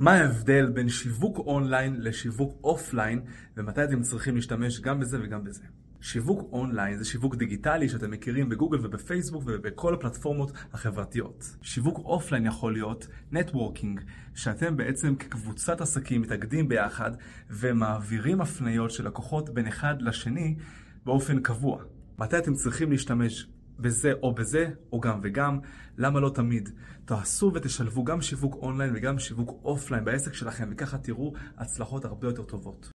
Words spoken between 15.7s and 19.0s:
עסקים מתאגדים ביחד ומעבירים הפניות